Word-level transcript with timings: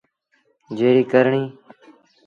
جيڙي 0.77 1.03
ڪرڻيٚ۔ 1.11 1.41